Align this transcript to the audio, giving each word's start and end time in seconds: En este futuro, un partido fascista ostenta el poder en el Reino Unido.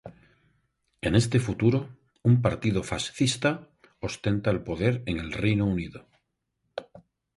En 1.01 1.13
este 1.13 1.39
futuro, 1.39 1.79
un 2.23 2.41
partido 2.41 2.81
fascista 2.81 3.69
ostenta 3.99 4.49
el 4.49 4.63
poder 4.63 5.03
en 5.05 5.19
el 5.19 5.31
Reino 5.31 5.67
Unido. 5.67 6.07